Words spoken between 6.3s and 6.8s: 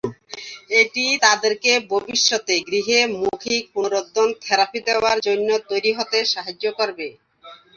সাহায্য